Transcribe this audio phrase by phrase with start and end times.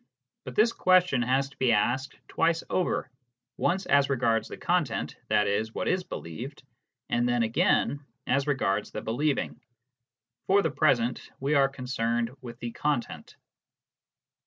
[0.45, 3.11] But this question has to be asked twice over,
[3.55, 6.63] once as regards the content, i.e., what is believed,
[7.07, 9.61] and then again as regards the believing.
[10.47, 13.35] For the present, we are concerned with the content.